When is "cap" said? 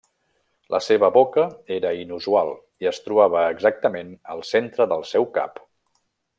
5.41-5.65